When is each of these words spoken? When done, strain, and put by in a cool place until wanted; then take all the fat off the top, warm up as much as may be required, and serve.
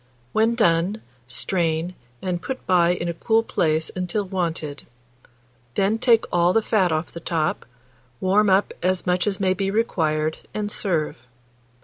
When 0.33 0.55
done, 0.55 0.99
strain, 1.27 1.93
and 2.23 2.41
put 2.41 2.65
by 2.65 2.89
in 2.89 3.07
a 3.07 3.13
cool 3.13 3.43
place 3.43 3.91
until 3.95 4.23
wanted; 4.25 4.87
then 5.75 5.99
take 5.99 6.25
all 6.31 6.53
the 6.53 6.63
fat 6.63 6.91
off 6.91 7.11
the 7.11 7.19
top, 7.19 7.67
warm 8.19 8.49
up 8.49 8.73
as 8.81 9.05
much 9.05 9.27
as 9.27 9.39
may 9.39 9.53
be 9.53 9.69
required, 9.69 10.39
and 10.55 10.71
serve. 10.71 11.17